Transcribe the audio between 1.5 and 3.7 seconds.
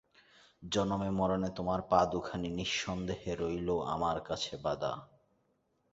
তোমার পা দুখানি নিঃসন্দেহে রইল